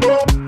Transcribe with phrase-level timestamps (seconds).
[0.00, 0.47] Oh,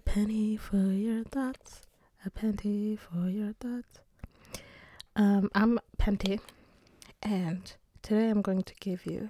[0.00, 1.82] A Penny for Your Thoughts.
[2.24, 4.00] A Penny for Your Thoughts.
[5.14, 6.40] Um, I'm Penty,
[7.22, 9.28] and today I'm going to give you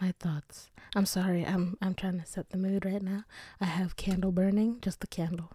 [0.00, 0.70] my thoughts.
[0.96, 3.24] I'm sorry, I'm I'm trying to set the mood right now.
[3.60, 5.52] I have candle burning, just the candle,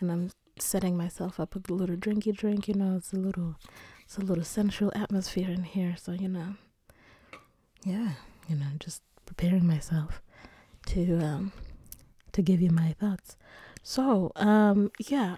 [0.00, 2.66] and I'm setting myself up with a little drinky drink.
[2.66, 3.56] You know, it's a little,
[4.04, 5.96] it's a little sensual atmosphere in here.
[6.00, 6.54] So you know,
[7.84, 8.12] yeah,
[8.48, 10.22] you know, just preparing myself
[10.86, 11.52] to um
[12.32, 13.36] to give you my thoughts.
[13.82, 15.36] So um yeah,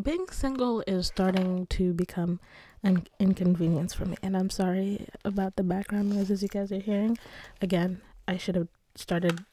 [0.00, 2.40] being single is starting to become
[2.82, 7.16] an inconvenience for me, and I'm sorry about the background noises you guys are hearing.
[7.60, 9.44] Again, I should have started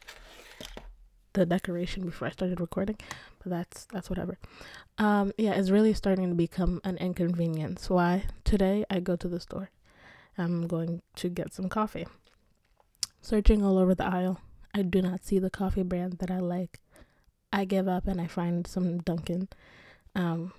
[1.33, 2.97] the decoration before I started recording,
[3.43, 4.37] but that's that's whatever.
[4.97, 7.89] Um, yeah, it's really starting to become an inconvenience.
[7.89, 8.23] Why?
[8.43, 9.69] Today I go to the store.
[10.37, 12.07] I'm going to get some coffee.
[13.21, 14.39] Searching all over the aisle,
[14.73, 16.79] I do not see the coffee brand that I like.
[17.51, 19.49] I give up and I find some Dunkin'
[20.15, 20.53] um,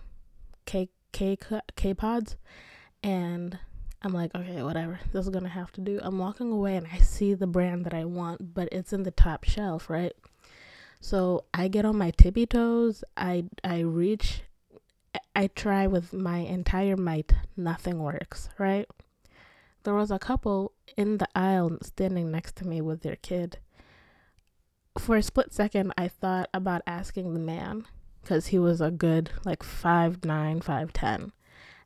[0.66, 1.38] K K
[1.76, 2.36] K pods,
[3.02, 3.58] and
[4.02, 4.98] I'm like, okay, whatever.
[5.12, 6.00] This is gonna have to do.
[6.02, 9.10] I'm walking away and I see the brand that I want, but it's in the
[9.10, 10.14] top shelf, right?
[11.00, 13.04] So I get on my tippy toes.
[13.16, 14.42] I I reach.
[15.34, 17.32] I try with my entire might.
[17.56, 18.48] Nothing works.
[18.58, 18.88] Right.
[19.84, 23.58] There was a couple in the aisle standing next to me with their kid.
[24.98, 27.86] For a split second, I thought about asking the man,
[28.20, 31.32] because he was a good like five nine, five ten,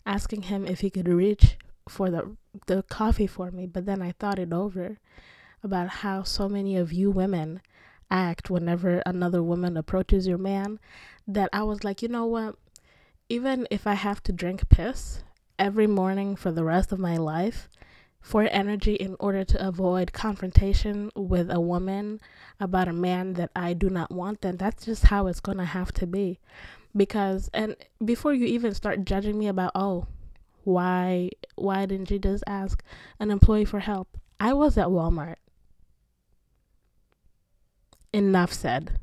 [0.06, 1.56] asking him if he could reach
[1.88, 3.66] for the the coffee for me.
[3.66, 4.98] But then I thought it over
[5.62, 7.60] about how so many of you women
[8.10, 10.78] act whenever another woman approaches your man
[11.26, 12.56] that I was like, you know what?
[13.28, 15.22] Even if I have to drink piss
[15.59, 17.69] every morning for the rest of my life
[18.24, 22.18] for energy in order to avoid confrontation with a woman
[22.58, 25.66] about a man that I do not want, then that's just how it's going to
[25.66, 26.40] have to be.
[26.96, 30.06] Because and before you even start judging me about, oh,
[30.62, 32.82] why why didn't you just ask
[33.20, 34.08] an employee for help?
[34.41, 35.36] I was at Walmart
[38.14, 38.98] enough said.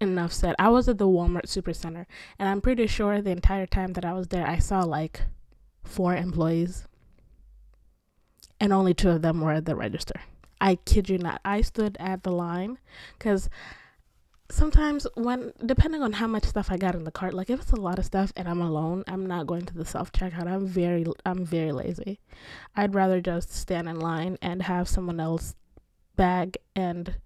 [0.00, 0.54] Enough said.
[0.60, 2.06] I was at the Walmart Supercenter,
[2.38, 5.22] and I'm pretty sure the entire time that I was there, I saw like
[5.82, 6.86] four employees,
[8.62, 10.20] and only two of them were at the register.
[10.60, 11.40] I kid you not.
[11.44, 12.78] I stood at the line
[13.18, 13.50] because
[14.52, 17.72] sometimes when depending on how much stuff I got in the cart, like if it's
[17.72, 20.46] a lot of stuff and I'm alone, I'm not going to the self checkout.
[20.46, 22.20] I'm very I'm very lazy.
[22.76, 25.56] I'd rather just stand in line and have someone else
[26.14, 27.16] bag and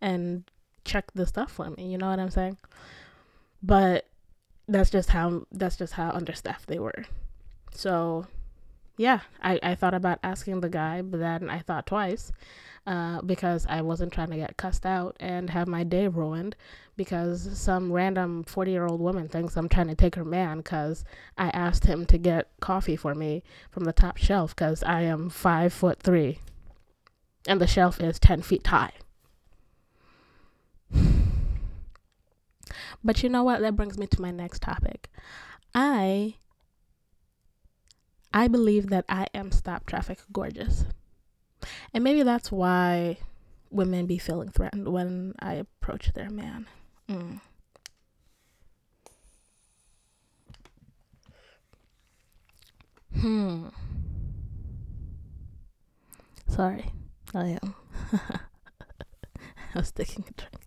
[0.00, 0.50] and
[0.86, 1.92] check the stuff for me.
[1.92, 2.56] You know what I'm saying?
[3.62, 4.06] But
[4.66, 7.04] that's just how that's just how understaffed they were.
[7.74, 8.28] So
[8.96, 12.32] yeah, I, I thought about asking the guy, but then I thought twice
[12.86, 16.56] uh, because I wasn't trying to get cussed out and have my day ruined
[16.96, 21.04] because some random 40 year old woman thinks I'm trying to take her man because
[21.36, 25.28] I asked him to get coffee for me from the top shelf because I am
[25.28, 26.40] five foot three
[27.46, 28.92] and the shelf is 10 feet high.
[33.04, 33.60] But you know what?
[33.60, 35.08] That brings me to my next topic.
[35.72, 36.34] I
[38.36, 40.84] I believe that I am stop traffic gorgeous.
[41.94, 43.16] And maybe that's why
[43.70, 46.66] women be feeling threatened when I approach their man.
[47.08, 47.40] Mm.
[53.18, 53.68] Hmm.
[56.46, 56.90] Sorry,
[57.34, 57.74] I am.
[58.12, 60.66] I was taking a drink.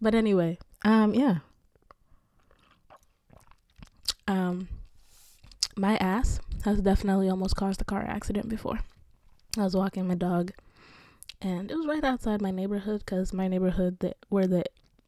[0.00, 1.38] But anyway, um, yeah.
[4.28, 4.68] Um,
[5.76, 8.80] my ass has definitely almost caused a car accident before.
[9.56, 10.52] I was walking my dog,
[11.40, 14.64] and it was right outside my neighborhood because my neighborhood that where the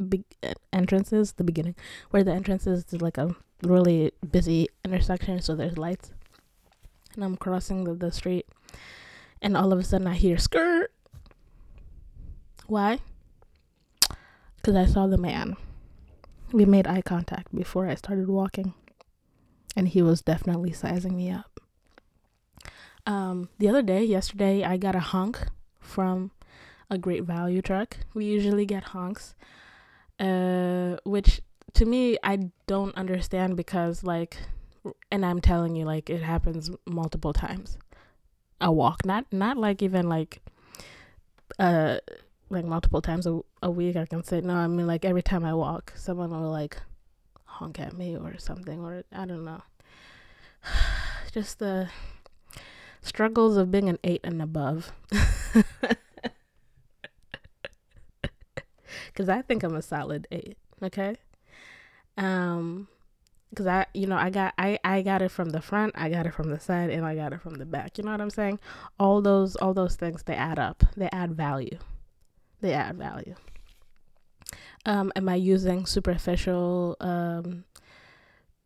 [0.09, 0.25] big
[0.73, 1.75] entrance is, the beginning,
[2.11, 6.13] where the entrance is, is like a really busy intersection, so there's lights.
[7.15, 8.47] And I'm crossing the, the street,
[9.41, 10.93] and all of a sudden I hear skirt.
[12.67, 13.01] Why?
[14.67, 15.57] because I saw the man.
[16.53, 18.75] We made eye contact before I started walking,
[19.77, 21.61] and he was definitely sizing me up.
[23.07, 25.47] Um, the other day, yesterday, I got a honk
[25.79, 26.33] from
[26.91, 27.99] a great value truck.
[28.15, 29.35] We usually get honks,
[30.19, 31.43] uh, which
[31.75, 34.39] to me I don't understand because like,
[35.13, 37.79] and I'm telling you like it happens multiple times.
[38.61, 40.41] A walk, not not like even like,
[41.59, 41.99] uh,
[42.49, 43.97] like multiple times a, a week.
[43.97, 44.55] I can say no.
[44.55, 46.79] I mean like every time I walk, someone will like
[47.57, 49.63] honk at me or something, or I don't know.
[51.33, 51.89] Just the
[53.03, 54.93] struggles of being an eight and above.
[59.15, 60.59] Cause I think I'm a solid eight.
[60.83, 61.17] Okay.
[62.19, 62.89] Um,
[63.55, 66.27] cause I, you know, I got, I, I got it from the front, I got
[66.27, 67.97] it from the side, and I got it from the back.
[67.97, 68.59] You know what I'm saying?
[69.01, 70.85] All those, all those things, they add up.
[70.97, 71.79] They add value.
[72.61, 73.37] They add value.
[74.87, 77.65] Um, am I using superficial, um,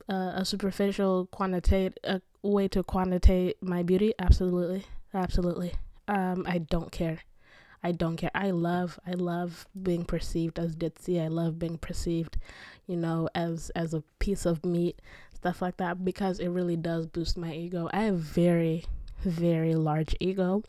[0.08, 4.12] uh, a superficial quantitate, a way to quantitate my beauty?
[4.18, 4.84] Absolutely,
[5.14, 5.72] absolutely.
[6.08, 7.20] Um, I don't care.
[7.82, 8.30] I don't care.
[8.34, 11.22] I love I love being perceived as ditzy.
[11.22, 12.36] I love being perceived,
[12.86, 15.00] you know, as as a piece of meat,
[15.34, 17.88] stuff like that because it really does boost my ego.
[17.92, 18.84] I have very
[19.24, 20.62] very large ego.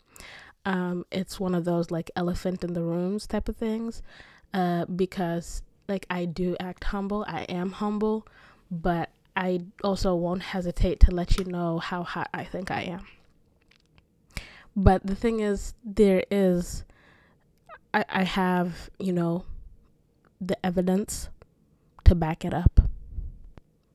[0.64, 4.02] Um it's one of those like elephant in the rooms type of things.
[4.52, 7.24] Uh because like I do act humble.
[7.28, 8.26] I am humble,
[8.70, 13.06] but I also won't hesitate to let you know how hot I think I am.
[14.74, 16.84] But the thing is, there is
[17.94, 19.44] I, I have, you know,
[20.40, 21.28] the evidence
[22.04, 22.80] to back it up.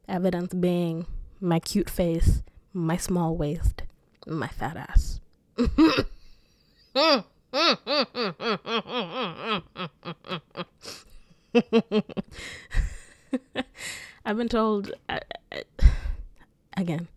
[0.07, 1.05] Evidence being
[1.41, 2.43] my cute face,
[2.73, 3.83] my small waist,
[4.25, 5.19] my fat ass.
[14.25, 15.19] I've been told uh,
[15.51, 15.61] uh,
[16.75, 17.07] again.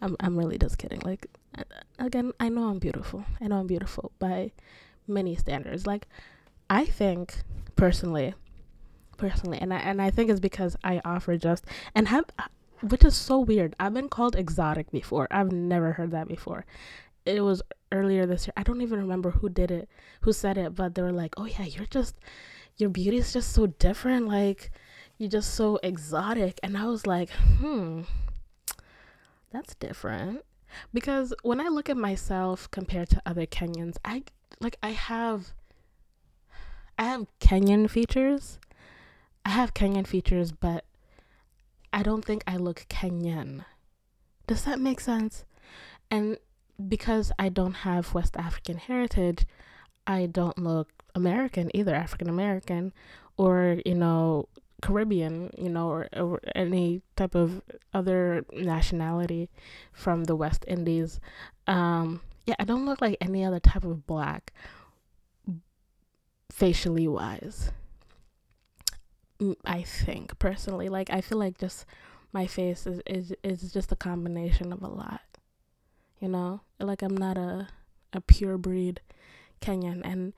[0.00, 1.00] I'm I'm really just kidding.
[1.00, 1.26] Like
[1.56, 1.62] uh,
[1.98, 3.24] again, I know I'm beautiful.
[3.40, 4.52] I know I'm beautiful by
[5.06, 5.86] many standards.
[5.86, 6.08] Like
[6.68, 7.42] I think
[7.76, 8.34] personally,
[9.16, 11.64] personally, and I and I think it's because I offer just
[11.94, 12.24] and have
[12.80, 13.74] which is so weird.
[13.78, 15.28] I've been called exotic before.
[15.30, 16.64] I've never heard that before.
[17.28, 18.54] It was earlier this year.
[18.56, 19.88] I don't even remember who did it,
[20.22, 22.16] who said it, but they were like, "Oh yeah, you're just
[22.76, 24.28] your beauty is just so different.
[24.28, 24.70] Like
[25.18, 28.02] you're just so exotic." And I was like, "Hmm,
[29.50, 30.44] that's different."
[30.92, 34.24] Because when I look at myself compared to other Kenyans, I
[34.60, 35.52] like I have
[36.98, 38.58] I have Kenyan features.
[39.44, 40.84] I have Kenyan features, but
[41.92, 43.64] I don't think I look Kenyan.
[44.46, 45.44] Does that make sense?
[46.10, 46.38] And
[46.86, 49.46] because I don't have West African heritage,
[50.06, 52.92] I don't look American either, African American,
[53.36, 54.48] or, you know,
[54.80, 59.48] Caribbean, you know, or, or, any type of other nationality
[59.92, 61.18] from the West Indies.
[61.66, 64.52] Um, yeah, I don't look like any other type of black
[66.50, 67.72] facially wise.
[69.64, 71.84] I think personally, like I feel like just
[72.32, 75.20] my face is is is just a combination of a lot.
[76.20, 77.68] You know, like I'm not a
[78.12, 79.00] a pure breed
[79.60, 80.32] Kenyan, and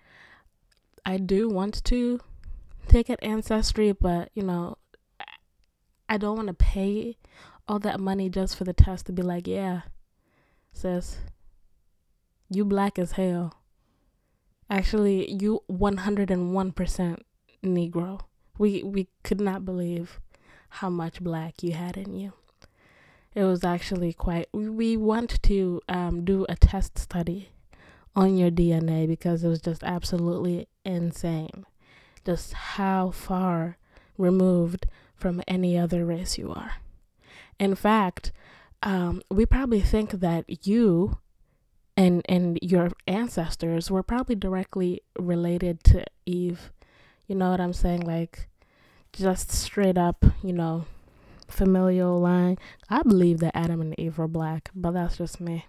[1.06, 2.20] I do want to
[2.88, 4.76] take it ancestry, but you know,
[6.08, 7.16] I don't want to pay
[7.68, 9.82] all that money just for the test to be like, yeah,
[10.72, 11.18] sis,
[12.48, 13.54] you black as hell.
[14.68, 17.18] Actually, you 101%
[17.64, 18.20] Negro.
[18.58, 20.20] We we could not believe
[20.68, 22.32] how much black you had in you.
[23.34, 24.48] It was actually quite.
[24.52, 27.50] We want to um, do a test study
[28.16, 31.64] on your DNA because it was just absolutely insane.
[32.24, 33.78] Just how far
[34.18, 36.72] removed from any other race you are.
[37.58, 38.32] In fact,
[38.82, 41.18] um, we probably think that you
[41.96, 46.72] and and your ancestors were probably directly related to Eve.
[47.26, 48.00] You know what I'm saying?
[48.00, 48.48] Like
[49.12, 50.86] just straight up, you know,
[51.50, 52.58] familial line.
[52.88, 55.66] I believe that Adam and Eve were black, but that's just me.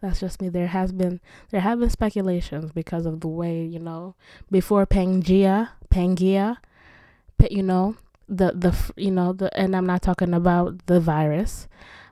[0.00, 0.48] That's just me.
[0.48, 4.14] There has been there have been speculations because of the way you know
[4.50, 6.56] before Pangea, Pangea,
[7.50, 7.96] you know
[8.28, 11.68] the the you know the and I'm not talking about the virus.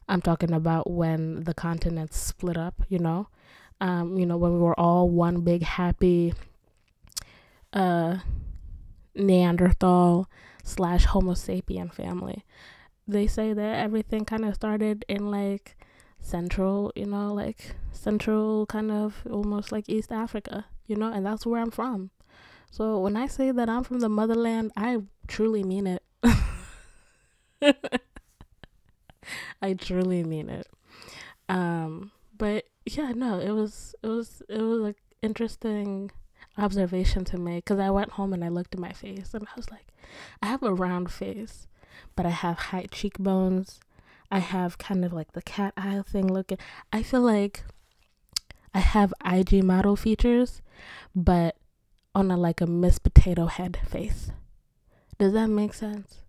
[0.09, 3.29] I'm talking about when the continents split up, you know,
[3.81, 6.35] um, you know, when we were all one big happy
[7.73, 8.19] uh,
[9.15, 10.29] Neanderthal
[10.65, 12.45] slash Homo sapien family.
[13.11, 15.77] They say that everything kind of started in like
[16.21, 21.45] central, you know, like central kind of almost like East Africa, you know, and that's
[21.45, 22.11] where I'm from.
[22.71, 26.03] So when I say that I'm from the motherland, I truly mean it.
[29.63, 30.67] I truly mean it.
[31.49, 36.11] Um, but yeah, no, it was it was it was like interesting
[36.57, 39.53] observation to make because I went home and I looked at my face and I
[39.57, 39.89] was like,
[40.43, 41.67] I have a round face,
[42.17, 43.81] but I have high cheekbones.
[44.31, 46.59] I have kind of like the cat eye thing looking.
[46.93, 47.65] I feel like
[48.73, 50.63] I have IG model features,
[51.15, 51.57] but
[52.15, 54.31] on a like a Miss Potato Head face.
[55.19, 56.21] Does that make sense?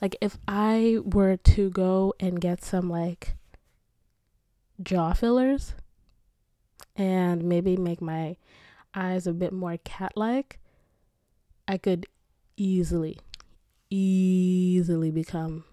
[0.00, 3.36] Like if I were to go and get some like
[4.82, 5.74] jaw fillers
[6.96, 8.36] and maybe make my
[8.94, 10.58] eyes a bit more cat like,
[11.68, 12.06] I could
[12.56, 13.18] easily,
[13.90, 15.64] easily become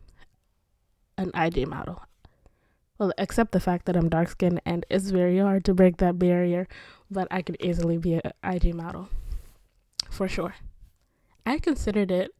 [1.17, 2.03] an IG model.
[2.97, 6.17] Well, except the fact that I'm dark skinned and it's very hard to break that
[6.17, 6.67] barrier,
[7.11, 9.09] but I could easily be an IG model
[10.09, 10.55] for sure.
[11.45, 12.33] I considered it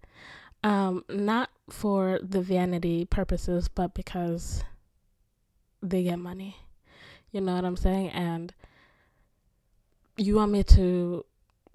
[0.64, 4.64] um, not for the vanity purposes, but because
[5.82, 6.58] they get money.
[7.32, 8.10] You know what I'm saying?
[8.10, 8.54] And
[10.18, 11.24] you want me to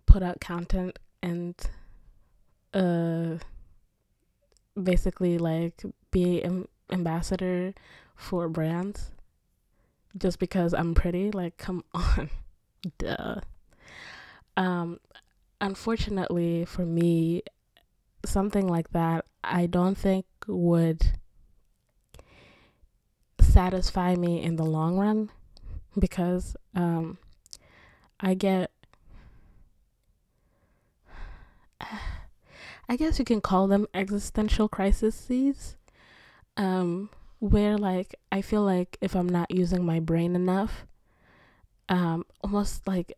[0.07, 1.55] put out content and
[2.75, 3.37] uh
[4.81, 7.75] basically like be an ambassador
[8.15, 9.11] for brands
[10.17, 11.31] just because I'm pretty?
[11.31, 12.31] Like come on.
[12.99, 13.41] Duh.
[14.57, 15.01] Um
[15.61, 17.43] unfortunately for me
[18.25, 21.03] something like that I don't think would
[23.41, 25.31] satisfy me in the long run
[25.99, 27.19] because um
[28.21, 28.71] I get
[32.89, 35.77] I guess you can call them existential crises
[36.57, 37.09] um
[37.39, 40.87] where like I feel like if I'm not using my brain enough
[41.89, 43.17] um almost like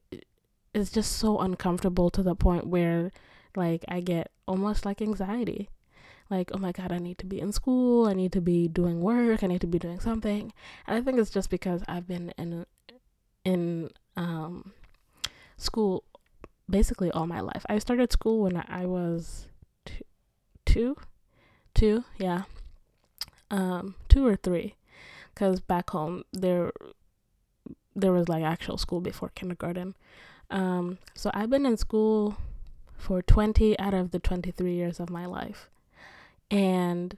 [0.73, 3.11] it's just so uncomfortable to the point where
[3.57, 5.69] like I get almost like anxiety.
[6.31, 8.07] Like oh my god I need to be in school.
[8.07, 9.43] I need to be doing work.
[9.43, 10.53] I need to be doing something.
[10.87, 12.67] And I think it's just because I've been in
[13.45, 14.73] in um
[15.57, 16.05] school
[16.69, 17.65] basically all my life.
[17.69, 19.49] I started school when I was
[20.75, 20.97] two,
[21.73, 22.43] two yeah,
[23.49, 24.75] um, two or three,
[25.33, 26.73] because back home there
[27.95, 29.95] there was like actual school before kindergarten.
[30.51, 32.37] Um, so I've been in school
[32.97, 35.71] for 20 out of the 23 years of my life.
[36.51, 37.17] And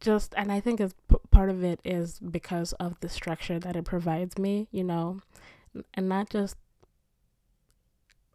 [0.00, 3.76] just, and I think as p- part of it is because of the structure that
[3.76, 5.20] it provides me, you know,
[5.94, 6.56] and not just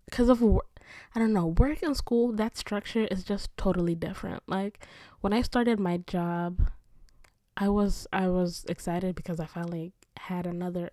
[0.05, 0.41] because of
[1.15, 4.43] I don't know, work and school, that structure is just totally different.
[4.47, 4.85] Like
[5.21, 6.69] when I started my job,
[7.57, 10.91] I was I was excited because I finally had another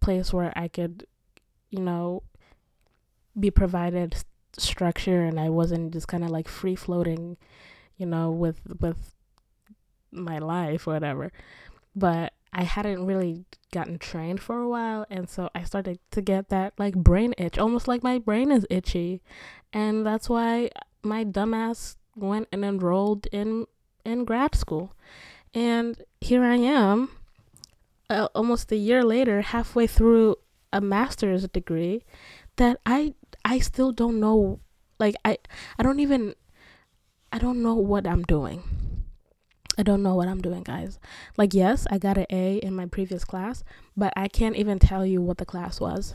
[0.00, 1.06] place where I could,
[1.70, 2.22] you know,
[3.38, 4.16] be provided
[4.58, 7.36] structure and I wasn't just kind of like free floating,
[7.96, 9.14] you know, with with
[10.10, 11.32] my life or whatever.
[11.94, 16.50] But I hadn't really gotten trained for a while and so I started to get
[16.50, 19.22] that like brain itch, almost like my brain is itchy.
[19.72, 20.70] And that's why
[21.02, 23.66] my dumbass went and enrolled in
[24.04, 24.94] in grad school.
[25.54, 27.10] And here I am
[28.10, 30.36] uh, almost a year later halfway through
[30.72, 32.04] a master's degree
[32.56, 34.60] that I I still don't know
[34.98, 35.38] like I
[35.78, 36.34] I don't even
[37.32, 38.62] I don't know what I'm doing.
[39.78, 40.98] I don't know what I'm doing, guys.
[41.36, 43.64] Like, yes, I got an A in my previous class,
[43.96, 46.14] but I can't even tell you what the class was.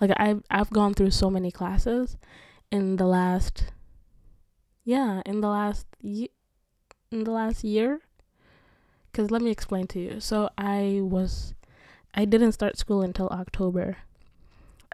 [0.00, 2.16] Like, I've I've gone through so many classes
[2.70, 3.72] in the last,
[4.84, 6.28] yeah, in the last in
[7.10, 8.00] the last year.
[9.14, 10.20] Cause let me explain to you.
[10.20, 11.54] So I was,
[12.14, 13.96] I didn't start school until October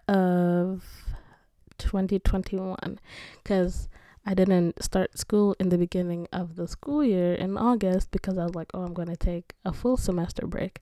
[0.09, 0.85] of
[1.79, 3.00] 2021,
[3.45, 3.88] cause
[4.26, 8.45] I didn't start school in the beginning of the school year in August because I
[8.45, 10.81] was like, oh, I'm going to take a full semester break.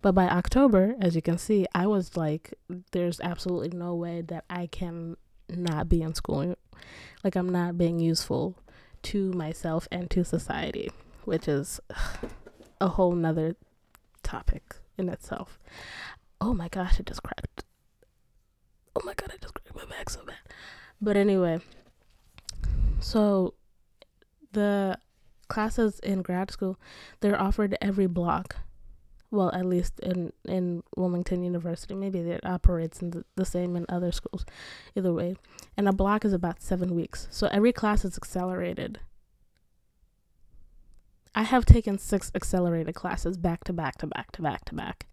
[0.00, 2.54] But by October, as you can see, I was like,
[2.92, 5.16] there's absolutely no way that I can
[5.48, 6.56] not be in school.
[7.24, 8.56] Like, I'm not being useful
[9.04, 10.90] to myself and to society,
[11.24, 11.80] which is
[12.80, 13.56] a whole nother
[14.22, 15.58] topic in itself.
[16.40, 17.64] Oh my gosh, it just cracked.
[18.94, 20.36] Oh my god, I just cracked my back so bad.
[21.00, 21.60] But anyway,
[23.04, 23.52] so
[24.52, 24.98] the
[25.48, 26.80] classes in grad school,
[27.20, 28.56] they're offered every block.
[29.30, 33.84] Well, at least in in Wilmington University, maybe it operates in the, the same in
[33.90, 34.46] other schools.
[34.96, 35.36] Either way,
[35.76, 37.28] and a block is about seven weeks.
[37.30, 39.00] So every class is accelerated.
[41.34, 45.06] I have taken six accelerated classes back to back to back to back to back.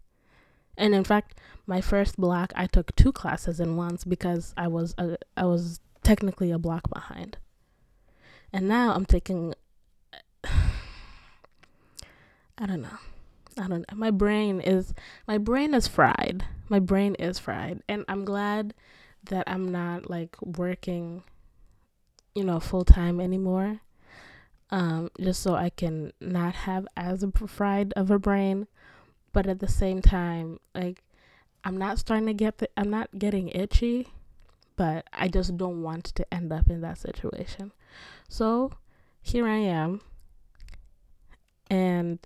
[0.78, 4.94] And in fact, my first block I took two classes in once because I was
[4.96, 7.36] a, I was technically a block behind.
[8.52, 9.54] And now I'm taking
[10.44, 10.50] I
[12.66, 12.98] don't know.
[13.58, 13.96] I don't know.
[13.96, 14.94] My brain is
[15.26, 16.44] my brain is fried.
[16.68, 18.72] my brain is fried and I'm glad
[19.24, 21.22] that I'm not like working
[22.34, 23.80] you know full time anymore
[24.70, 28.68] um just so I can not have as fried of a brain
[29.34, 31.02] but at the same time like
[31.62, 34.08] I'm not starting to get the I'm not getting itchy
[34.76, 37.72] but I just don't want to end up in that situation.
[38.28, 38.72] So
[39.20, 40.00] here I am
[41.70, 42.18] and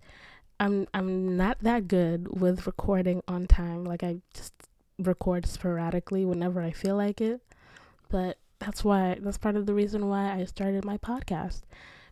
[0.59, 3.85] I'm I'm not that good with recording on time.
[3.85, 4.53] Like I just
[4.99, 7.41] record sporadically whenever I feel like it.
[8.09, 11.63] But that's why that's part of the reason why I started my podcast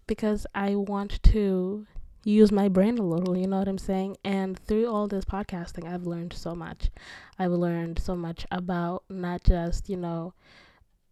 [0.07, 1.87] because I want to
[2.25, 4.17] use my brain a little, you know what I'm saying?
[4.25, 6.91] And through all this podcasting, I've learned so much.
[7.39, 10.35] I've learned so much about not just, you know,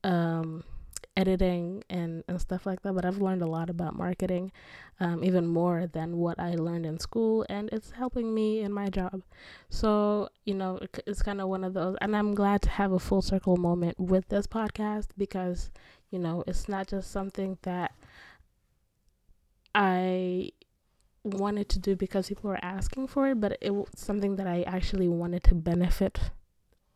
[0.04, 0.64] um,
[1.16, 4.50] editing and, and stuff like that, but I've learned a lot about marketing,
[5.00, 8.88] um, even more than what I learned in school, and it's helping me in my
[8.88, 9.22] job.
[9.68, 12.98] So, you know, it's kind of one of those, and I'm glad to have a
[12.98, 15.70] full circle moment with this podcast because,
[16.10, 17.92] you know, it's not just something that
[19.74, 20.50] I
[21.24, 24.62] wanted to do because people were asking for it, but it was something that I
[24.62, 26.30] actually wanted to benefit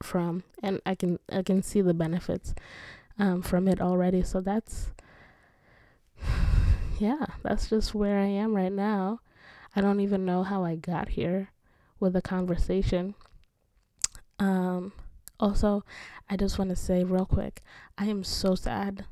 [0.03, 2.55] from, and I can I can see the benefits
[3.19, 4.23] um, from it already.
[4.23, 4.91] So that's
[6.99, 9.21] yeah, that's just where I am right now.
[9.75, 11.51] I don't even know how I got here
[12.01, 13.15] with the conversation.
[14.39, 14.93] Um,
[15.39, 15.85] also,
[16.29, 17.63] I just want to say real quick,
[17.99, 19.05] I am so sad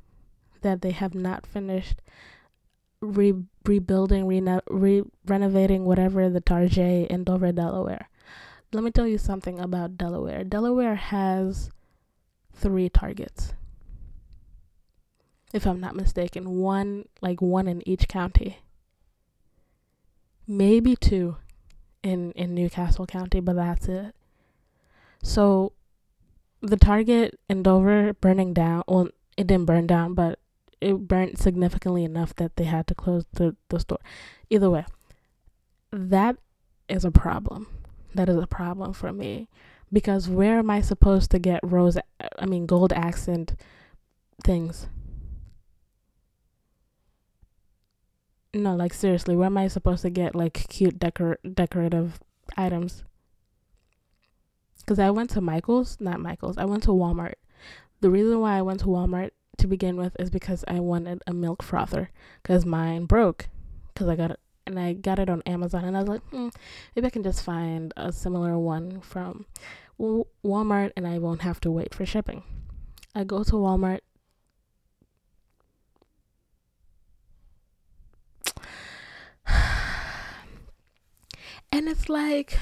[0.63, 2.01] that they have not finished
[3.01, 8.09] re- rebuilding, reno- re- renovating whatever the Tarjay in Dover, Delaware.
[8.73, 10.43] Let me tell you something about Delaware.
[10.45, 11.71] Delaware has
[12.53, 13.53] three targets.
[15.53, 18.59] If I'm not mistaken, one like one in each county.
[20.47, 21.37] Maybe two
[22.03, 24.15] in in New Castle County, but that's it.
[25.23, 25.73] So
[26.61, 30.39] the target in Dover burning down, well it didn't burn down, but
[30.85, 34.01] it burnt significantly enough that they had to close the, the store.
[34.51, 34.85] Either way,
[35.91, 36.37] that
[36.89, 37.69] is a problem.
[38.15, 39.49] That is a problem for me
[39.93, 41.97] because where am I supposed to get rose?
[42.39, 43.55] I mean, gold accent
[44.45, 44.89] things.
[48.53, 52.21] No, like seriously, where am I supposed to get like cute decor decorative
[52.57, 53.05] items?
[54.79, 56.59] Because I went to Michaels, not Michaels.
[56.59, 57.35] I went to Walmart.
[58.01, 61.33] The reason why I went to Walmart to begin with is because I wanted a
[61.33, 62.11] milk frother
[62.43, 63.49] because mine broke
[63.93, 66.49] because I got it and I got it on Amazon and I was like, hmm,
[66.95, 69.47] maybe I can just find a similar one from
[69.99, 72.43] Walmart and I won't have to wait for shipping.
[73.15, 74.01] I go to Walmart.
[81.73, 82.61] And it's like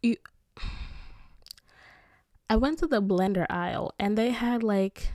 [0.00, 0.16] you
[2.54, 5.08] I went to the blender aisle and they had like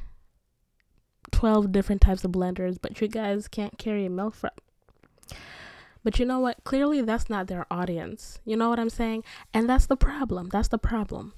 [1.32, 4.49] 12 different types of blenders, but you guys can't carry a milk from.
[6.04, 6.62] But you know what?
[6.65, 8.39] Clearly, that's not their audience.
[8.43, 9.23] You know what I'm saying?
[9.54, 10.49] And that's the problem.
[10.49, 11.32] That's the problem.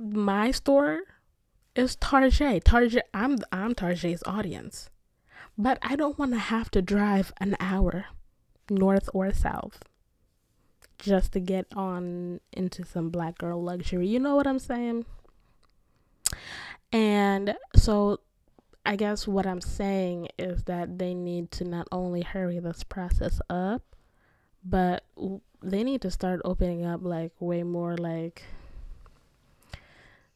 [0.00, 1.02] My store
[1.76, 2.60] is Tarjay.
[2.64, 4.90] Tarjay, I'm I'm Tarjay's audience,
[5.56, 8.06] but I don't want to have to drive an hour,
[8.68, 9.84] north or south,
[10.98, 14.06] just to get on into some black girl luxury.
[14.06, 15.04] You know what I'm saying?
[16.92, 18.20] And so
[18.86, 23.40] I guess what I'm saying is that they need to not only hurry this process
[23.48, 23.82] up,
[24.64, 25.04] but
[25.62, 28.44] they need to start opening up like way more like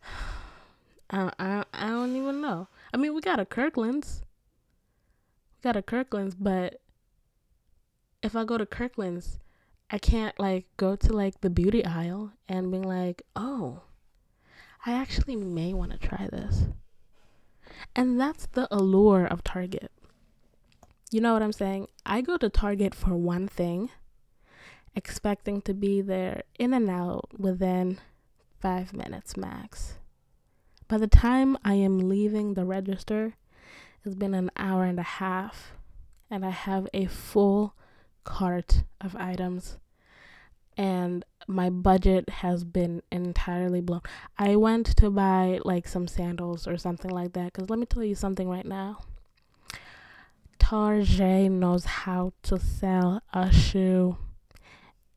[1.11, 2.68] I I I don't even know.
[2.92, 4.23] I mean, we got a Kirkland's.
[5.59, 6.81] We got a Kirkland's, but
[8.23, 9.38] if I go to Kirkland's,
[9.90, 13.83] I can't like go to like the beauty aisle and being like, "Oh,
[14.85, 16.66] I actually may want to try this."
[17.96, 19.90] And that's the allure of Target.
[21.11, 21.88] You know what I'm saying?
[22.05, 23.90] I go to Target for one thing,
[24.94, 27.98] expecting to be there in and out within
[28.61, 29.94] five minutes max.
[30.87, 33.35] By the time I am leaving the register,
[34.05, 35.72] it's been an hour and a half,
[36.31, 37.74] and I have a full
[38.24, 39.78] cart of items
[40.76, 44.02] and my budget has been entirely blown.
[44.38, 48.04] I went to buy like some sandals or something like that cuz let me tell
[48.04, 49.00] you something right now.
[50.59, 54.16] Target knows how to sell a shoe.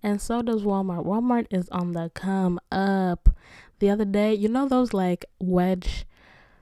[0.02, 1.06] And so does Walmart.
[1.06, 3.30] Walmart is on the come up.
[3.80, 6.06] The other day, you know those like wedge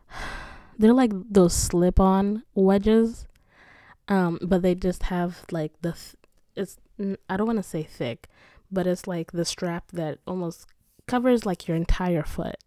[0.78, 3.28] they're like those slip-on wedges
[4.08, 6.15] um but they just have like the th-
[6.60, 6.78] it's
[7.30, 8.28] I don't want to say thick,
[8.72, 10.67] but it's like the strap that almost
[11.08, 12.58] covers like your entire foot,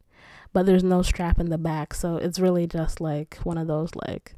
[0.52, 3.90] but there's no strap in the back, so it's really just like one of those
[3.94, 4.36] like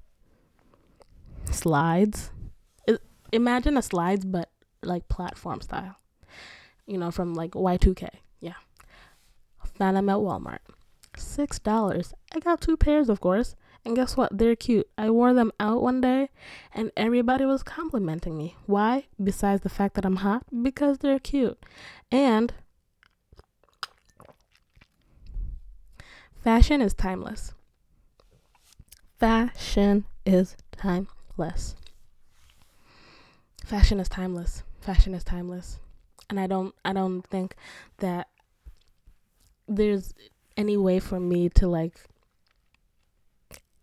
[1.51, 2.31] slides.
[2.87, 3.01] It,
[3.33, 4.51] imagine a slides, but
[4.83, 5.97] like platform style.
[6.87, 8.09] You know, from like Y2K.
[8.40, 8.55] Yeah.
[9.79, 10.59] Found them at Walmart.
[11.17, 12.12] Six dollars.
[12.35, 13.55] I got two pairs, of course.
[13.85, 14.37] And guess what?
[14.37, 14.88] They're cute.
[14.97, 16.31] I wore them out one day
[16.73, 18.57] and everybody was complimenting me.
[18.66, 19.07] Why?
[19.23, 20.44] Besides the fact that I'm hot?
[20.62, 21.59] Because they're cute.
[22.11, 22.55] And
[26.42, 27.53] fashion is timeless.
[29.18, 31.75] Fashion is timeless.
[33.64, 34.62] Fashion is timeless.
[34.81, 35.79] Fashion is timeless.
[36.31, 37.55] And I don't I don't think
[37.99, 38.29] that
[39.68, 40.14] there's
[40.57, 42.01] any way for me to like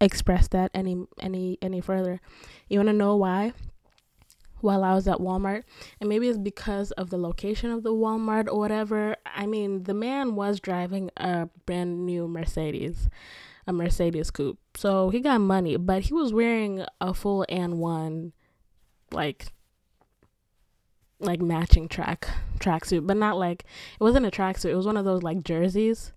[0.02, 2.20] express that any any any further.
[2.68, 3.54] You want to know why?
[4.60, 5.64] While I was at Walmart,
[6.00, 9.16] and maybe it's because of the location of the Walmart or whatever.
[9.26, 13.10] I mean, the man was driving a brand new Mercedes,
[13.66, 14.60] a Mercedes coupe.
[14.76, 18.34] So he got money, but he was wearing a full AND1
[19.12, 19.48] like
[21.20, 22.28] like matching track
[22.60, 23.66] tracksuit, but not like
[24.00, 24.72] it wasn't a tracksuit.
[24.72, 26.14] It was one of those like jerseys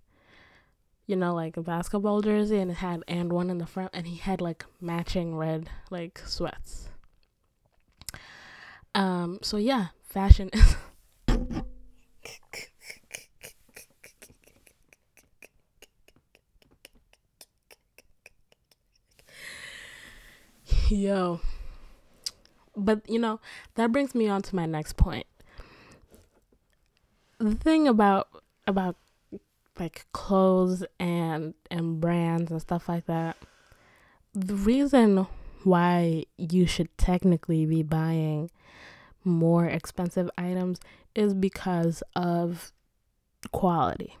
[1.07, 4.17] you know, like a basketball jersey and it had AND1 in the front and he
[4.17, 6.89] had like matching red like sweats.
[8.93, 10.75] Um so yeah, fashion is
[20.89, 21.39] Yo.
[22.75, 23.39] But you know,
[23.75, 25.25] that brings me on to my next point.
[27.37, 28.27] The thing about
[28.67, 28.95] about
[29.79, 33.35] like clothes and and brands and stuff like that
[34.33, 35.27] the reason
[35.63, 38.51] why you should technically be buying
[39.23, 40.79] more expensive items
[41.15, 42.71] is because of
[43.51, 44.17] quality.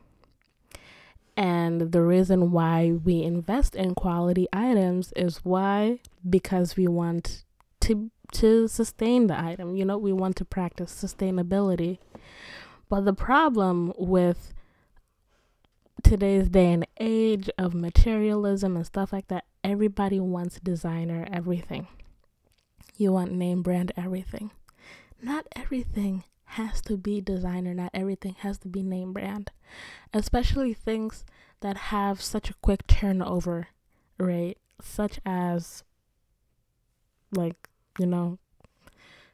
[1.37, 7.43] And the reason why we invest in quality items is why because we want
[7.81, 9.75] to to sustain the item.
[9.75, 11.99] You know, we want to practice sustainability.
[12.89, 14.53] But the problem with
[16.05, 21.87] today's day and age of materialism and stuff like that, everybody wants designer everything.
[22.95, 24.51] You want name brand everything.
[25.19, 29.49] Not everything has to be designer, not everything has to be name brand.
[30.13, 31.25] Especially things
[31.61, 33.69] that have such a quick turnover
[34.19, 35.83] rate, such as
[37.31, 38.37] like, you know,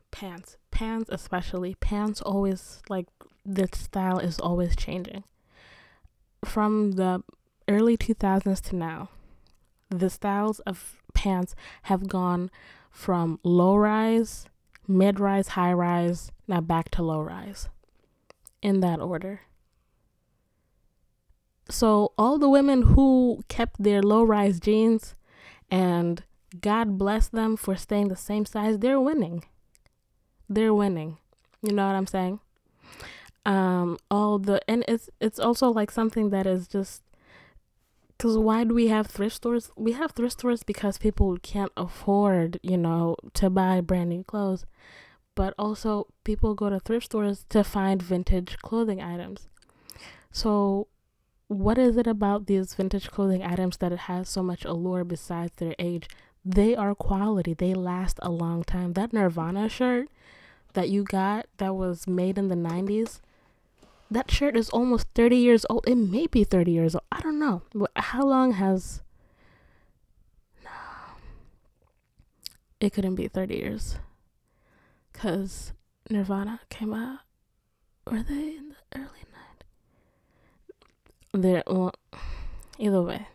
[0.10, 0.56] pants.
[0.72, 1.76] Pants especially.
[1.76, 3.08] Pants always like
[3.46, 5.26] the style is always changing
[6.46, 7.24] from the
[7.68, 9.10] early 2000s to now,
[9.90, 12.50] the styles of pants have gone
[12.90, 14.46] from low rise,
[14.88, 17.70] mid rise, high rise, now back to low rise
[18.62, 19.42] in that order.
[21.70, 25.16] So, all the women who kept their low rise jeans
[25.70, 26.24] and
[26.60, 29.46] God bless them for staying the same size, they're winning.
[30.50, 31.18] They're winning.
[31.62, 32.42] You know what I'm saying?
[33.46, 37.02] Um all the and it's it's also like something that is just
[38.22, 39.72] because why do we have thrift stores?
[39.76, 44.66] We have thrift stores because people can't afford you know to buy brand new clothes.
[45.34, 49.48] But also people go to thrift stores to find vintage clothing items.
[50.32, 50.88] So
[51.48, 55.54] what is it about these vintage clothing items that it has so much allure besides
[55.56, 56.08] their age?
[56.46, 57.56] They are quality.
[57.56, 58.94] They last a long time.
[58.94, 60.10] That nirvana shirt
[60.74, 63.20] that you got that was made in the 90s
[64.12, 65.86] that shirt is almost 30 years old.
[65.88, 67.06] It may be 30 years old.
[67.12, 67.64] I don't know.
[67.96, 69.02] How long has.
[70.64, 70.70] No.
[72.82, 73.98] It couldn't be 30 years.
[75.12, 75.72] Because
[76.10, 77.20] Nirvana came out.
[78.06, 79.24] Were they in the early
[81.34, 81.42] 90s?
[81.42, 81.94] They're, well,
[82.78, 83.28] either way.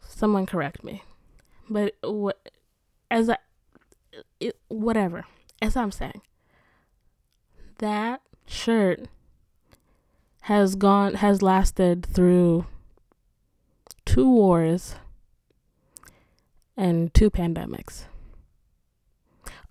[0.00, 1.02] Someone correct me.
[1.68, 2.50] But what,
[3.10, 3.36] as I,
[4.40, 5.26] it, whatever,
[5.60, 6.22] as I'm saying,
[7.78, 9.08] that shirt
[10.46, 12.64] has gone has lasted through
[14.04, 14.94] two wars
[16.76, 18.04] and two pandemics.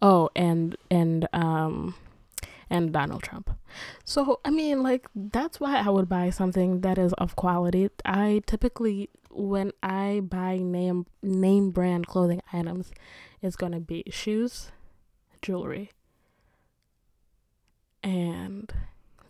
[0.01, 1.95] Oh, and and um
[2.69, 3.51] and Donald Trump.
[4.03, 7.89] So, I mean, like that's why I would buy something that is of quality.
[8.03, 12.91] I typically when I buy name name brand clothing items,
[13.41, 14.73] it's going to be shoes,
[15.41, 15.91] jewelry,
[18.03, 18.73] and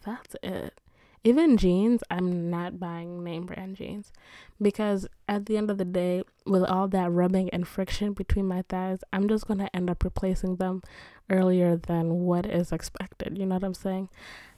[0.04, 0.80] that's it
[1.26, 4.14] even jeans, I'm not buying name brand jeans
[4.62, 8.64] because at the end of the day, with all that rubbing and friction between my
[8.70, 10.84] thighs, I'm just going to end up replacing them
[11.32, 13.40] earlier than what is expected.
[13.40, 14.10] You know what I'm saying?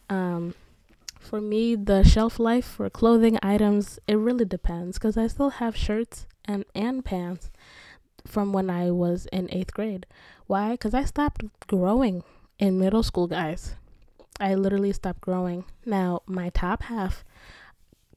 [0.10, 0.56] Um,
[1.21, 5.75] for me, the shelf life for clothing items it really depends because I still have
[5.75, 7.49] shirts and and pants
[8.25, 10.06] from when I was in eighth grade.
[10.47, 10.71] Why?
[10.71, 12.23] Because I stopped growing
[12.60, 13.75] in middle school, guys.
[14.39, 15.65] I literally stopped growing.
[15.86, 17.23] Now my top half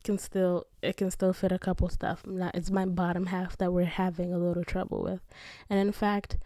[0.04, 2.26] can still it can still fit a couple stuff.
[2.26, 5.20] Not it's my bottom half that we're having a little trouble with.
[5.68, 6.36] And in fact,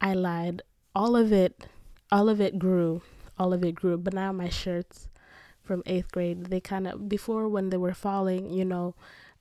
[0.00, 0.62] I lied.
[0.94, 1.66] All of it
[2.10, 3.02] all of it grew.
[3.38, 3.98] All of it grew.
[3.98, 5.08] But now my shirts
[5.62, 8.94] from 8th grade, they kind of before when they were falling, you know,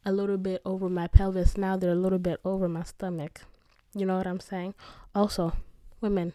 [0.06, 3.41] a little bit over my pelvis, now they're a little bit over my stomach.
[3.93, 4.75] You know what I'm saying?
[5.13, 5.54] Also,
[6.01, 6.34] women,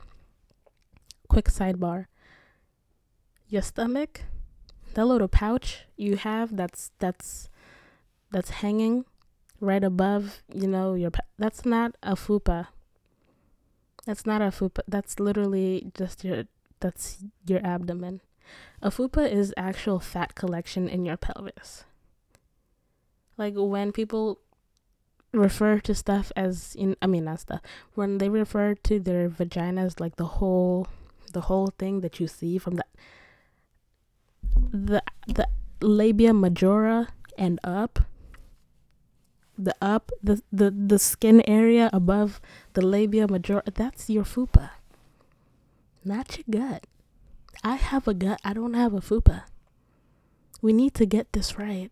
[1.29, 2.07] quick sidebar.
[3.51, 4.23] Your stomach
[4.95, 7.49] that little pouch you have that's that's
[8.31, 9.05] that's hanging
[9.61, 12.69] right above you know your that's not a fupa.
[14.07, 16.45] That's not a fupa that's literally just your
[16.81, 18.21] that's your abdomen.
[18.83, 21.85] A fupa is actual fat collection in your pelvis.
[23.37, 24.39] Like when people
[25.33, 27.61] refer to stuff as in i mean not stuff
[27.95, 30.89] when they refer to their vaginas like the whole
[31.35, 32.85] the whole thing that you see from the
[34.73, 35.49] the the
[35.81, 38.01] labia majora and up
[39.59, 42.41] the up the the the skin area above
[42.73, 44.71] the labia majora that's your fupa.
[46.05, 46.87] Not your gut.
[47.63, 49.45] I have a gut i don't have a fupa.
[50.63, 51.91] We need to get this right.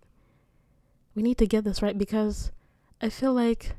[1.14, 2.53] We need to get this right because
[3.01, 3.77] i feel like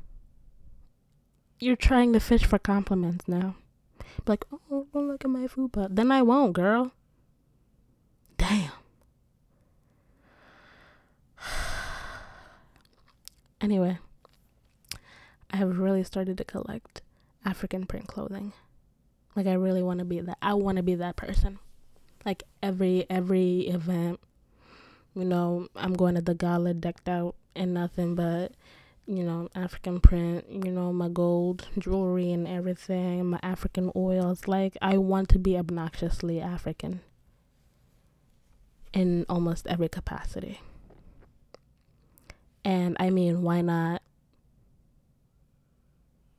[1.58, 3.56] you're trying to fish for compliments now.
[4.26, 5.88] Like oh look at my fupa.
[5.90, 6.92] Then i won't girl
[13.60, 13.98] Anyway,
[15.50, 17.02] I have really started to collect
[17.44, 18.52] African print clothing.
[19.36, 20.38] Like I really want to be that.
[20.42, 21.58] I want to be that person.
[22.24, 24.20] Like every every event,
[25.14, 28.52] you know, I'm going to the gala decked out in nothing but
[29.06, 34.46] you know, African print, you know, my gold jewelry and everything, my African oils.
[34.46, 37.00] Like, I want to be obnoxiously African
[38.92, 40.60] in almost every capacity.
[42.64, 44.02] And I mean, why not?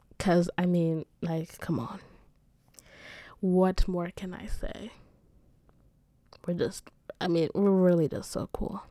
[0.09, 1.99] Because, I mean, like, come on.
[3.39, 4.91] What more can I say?
[6.45, 6.83] We're just,
[7.19, 8.83] I mean, we're really just so cool.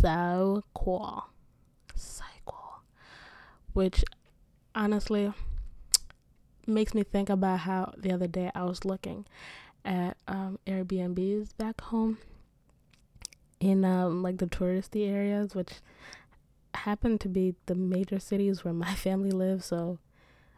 [0.00, 1.24] So cool.
[1.94, 2.82] So cool.
[3.74, 4.02] Which,
[4.74, 5.32] honestly,
[6.66, 9.26] makes me think about how the other day I was looking
[9.84, 12.18] at um, Airbnbs back home
[13.62, 15.74] in um, like the touristy areas, which
[16.74, 19.66] happen to be the major cities where my family lives.
[19.66, 19.98] So,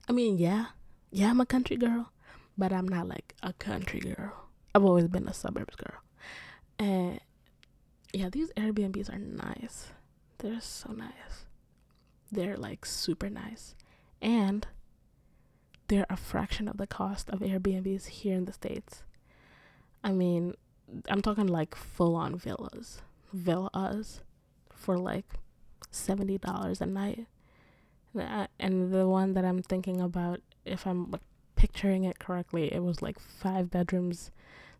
[0.09, 0.67] I mean, yeah,
[1.11, 2.11] yeah, I'm a country girl,
[2.57, 4.33] but I'm not like a country girl.
[4.75, 6.01] I've always been a suburbs girl.
[6.79, 7.21] And
[8.15, 9.89] yeah, these Airbnbs are nice.
[10.39, 11.45] They're so nice.
[12.33, 13.75] They're like super nice.
[14.23, 14.67] And
[15.89, 19.03] they're a fraction of the cost of Airbnbs here in the States.
[20.03, 20.55] I mean,
[21.09, 24.23] I'm talking like full on villas, villas
[24.73, 25.27] for like
[25.91, 27.27] seventy dollars a night.
[28.61, 31.23] And the one that I'm thinking about, if I'm like
[31.57, 34.31] picturing it correctly, it was like five bedrooms,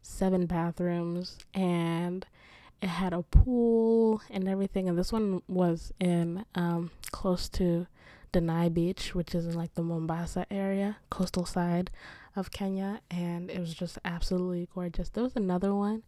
[0.03, 2.25] seven bathrooms, and
[2.81, 4.89] it had a pool and everything.
[4.89, 7.87] And this one was in um, close to
[8.35, 11.91] Diani Beach, which is in like the Mombasa area, coastal side
[12.37, 15.09] of Kenya, and it was just absolutely gorgeous.
[15.09, 16.03] There was another one,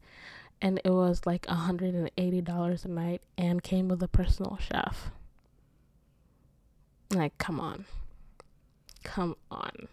[0.61, 5.11] and it was like $180 a night and came with a personal chef.
[7.11, 7.85] Like, come on.
[9.05, 9.89] Come on.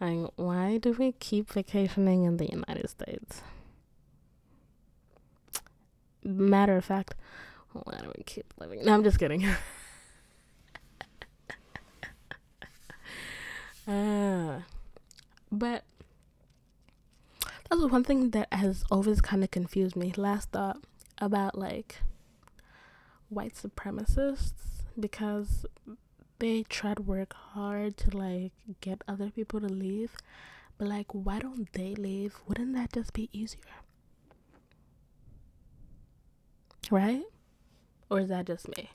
[0.00, 3.42] Like, why do we keep vacationing in the United States?
[6.22, 7.14] Matter of fact,
[7.72, 8.84] why do we keep living?
[8.84, 9.46] No, I'm just kidding.
[13.86, 14.60] uh,
[15.50, 15.84] but
[17.68, 20.12] that's one thing that has always kind of confused me.
[20.16, 20.78] Last thought
[21.18, 21.96] about like
[23.28, 24.52] white supremacists
[24.98, 25.66] because
[26.38, 30.16] they try to work hard to like get other people to leave.
[30.78, 32.36] But like, why don't they leave?
[32.46, 33.60] Wouldn't that just be easier?
[36.90, 37.22] Right?
[38.10, 38.90] Or is that just me?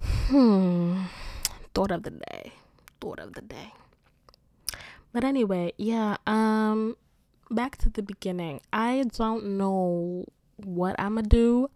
[0.00, 1.02] Hmm.
[1.74, 2.52] Thought of the day.
[3.00, 3.72] Thought of the day.
[5.12, 6.96] But anyway, yeah, um
[7.50, 8.60] back to the beginning.
[8.72, 11.68] I don't know what I'm gonna do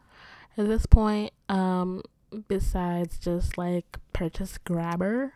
[0.56, 2.02] at this point um
[2.46, 5.34] besides just like purchase grabber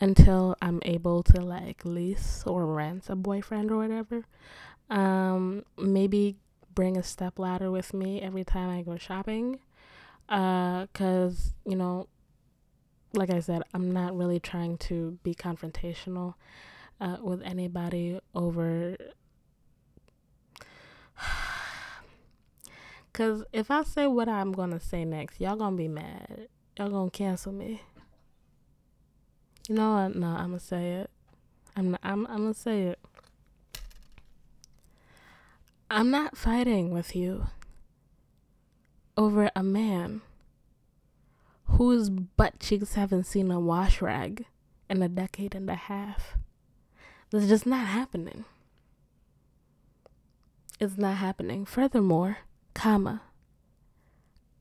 [0.00, 4.24] until I'm able to like lease or rent a boyfriend or whatever.
[4.90, 6.36] Um, maybe
[6.74, 9.60] bring a step ladder with me every time I go shopping.
[10.28, 12.08] Uh, cause you know,
[13.16, 16.34] like I said, I'm not really trying to be confrontational
[17.00, 18.96] uh, with anybody over.
[23.12, 26.48] Cause if I say what I'm gonna say next, y'all gonna be mad.
[26.76, 27.80] Y'all gonna cancel me.
[29.68, 30.16] You know what?
[30.16, 31.10] No, I'm gonna say it.
[31.76, 32.98] I'm not, I'm I'm gonna say it.
[35.90, 37.46] I'm not fighting with you
[39.16, 40.22] over a man
[41.64, 44.46] whose butt cheeks haven't seen a wash rag
[44.88, 46.36] in a decade and a half.
[47.30, 48.44] That's just not happening.
[50.78, 51.64] It's not happening.
[51.64, 52.38] Furthermore,
[52.74, 53.22] comma,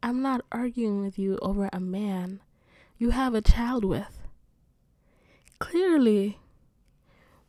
[0.01, 2.41] I'm not arguing with you over a man
[2.97, 4.21] you have a child with.
[5.59, 6.39] Clearly,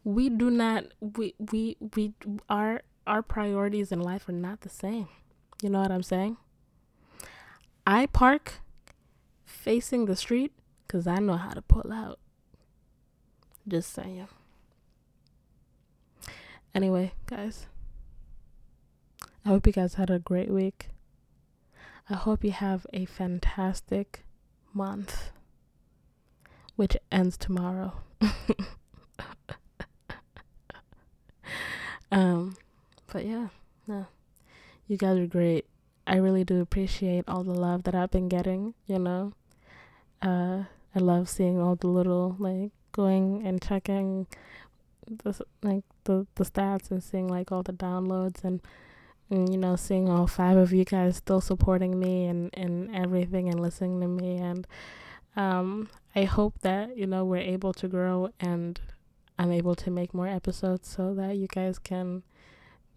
[0.02, 2.12] we do not we we we
[2.48, 5.08] our our priorities in life are not the same.
[5.62, 6.36] You know what I'm saying?
[7.86, 8.60] I park
[9.54, 10.52] facing the street
[10.86, 12.18] because I know how to pull out.
[13.66, 14.28] Just saying.
[16.74, 17.66] Anyway, guys,
[19.44, 20.88] I hope you guys had a great week.
[22.10, 24.24] I hope you have a fantastic
[24.74, 25.30] month,
[26.76, 27.94] which ends tomorrow.
[32.12, 32.56] um,
[33.10, 33.48] but yeah,
[33.86, 34.06] no,
[34.88, 35.66] you guys are great.
[36.06, 39.32] I really do appreciate all the love that I've been getting, you know.
[40.24, 44.26] Uh, I love seeing all the little like going and checking
[45.06, 48.62] the like the the stats and seeing like all the downloads and
[49.28, 53.48] and you know seeing all five of you guys still supporting me and and everything
[53.48, 54.38] and listening to me.
[54.38, 54.66] And
[55.36, 58.80] um I hope that you know we're able to grow and
[59.38, 62.22] I'm able to make more episodes so that you guys can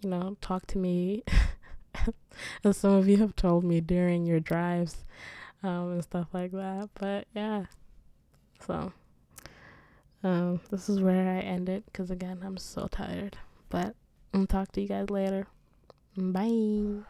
[0.01, 1.23] you know talk to me.
[2.63, 5.03] As some of you have told me during your drives
[5.63, 6.89] um, and stuff like that.
[6.95, 7.65] But yeah,
[8.65, 8.91] so
[10.23, 13.37] um, this is where I end it because again, I'm so tired.
[13.69, 13.95] But
[14.33, 15.47] I'll talk to you guys later.
[16.15, 17.03] Bye.